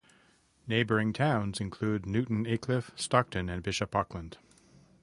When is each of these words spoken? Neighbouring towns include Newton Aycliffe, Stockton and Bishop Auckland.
Neighbouring 0.65 1.13
towns 1.13 1.59
include 1.59 2.07
Newton 2.07 2.45
Aycliffe, 2.47 2.89
Stockton 2.99 3.49
and 3.49 3.61
Bishop 3.61 3.95
Auckland. 3.95 4.39